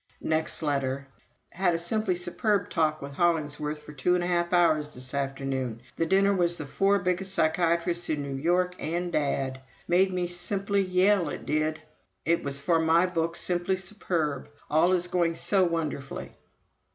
Next 0.23 0.63
letter: 0.63 1.05
"Had 1.51 1.75
a 1.75 1.77
simply 1.77 2.15
superb 2.15 2.71
talk 2.71 3.03
with 3.03 3.11
Hollingworth 3.11 3.83
for 3.83 3.93
two 3.93 4.15
and 4.15 4.23
a 4.23 4.27
half 4.27 4.51
hours 4.51 4.95
this 4.95 5.13
afternoon.... 5.13 5.79
The 5.95 6.07
dinner 6.07 6.33
was 6.33 6.57
the 6.57 6.65
four 6.65 6.97
biggest 6.97 7.35
psychiatrists 7.35 8.09
in 8.09 8.23
New 8.23 8.33
York 8.33 8.73
and 8.79 9.11
Dad. 9.11 9.61
Made 9.87 10.11
me 10.11 10.25
simply 10.25 10.81
yell, 10.81 11.29
it 11.29 11.45
did.... 11.45 11.83
It 12.25 12.43
was 12.43 12.57
for 12.59 12.79
my 12.79 13.05
book 13.05 13.35
simply 13.35 13.77
superb. 13.77 14.49
All 14.71 14.91
is 14.93 15.05
going 15.05 15.35
so 15.35 15.65
wonderfully." 15.65 16.31